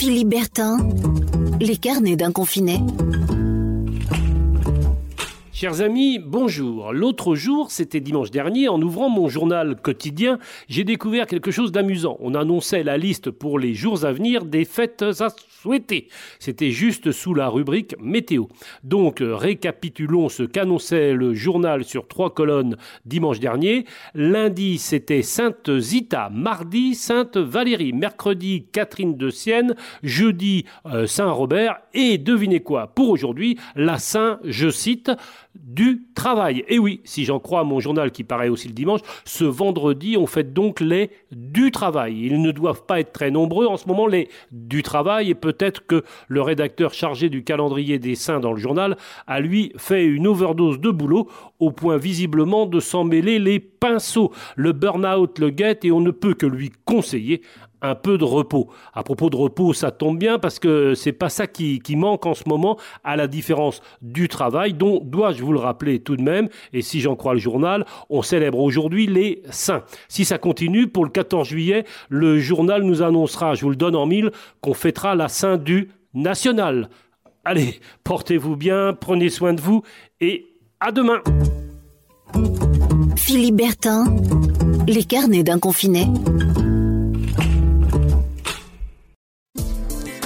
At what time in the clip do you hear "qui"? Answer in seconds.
38.10-38.24, 61.46-61.80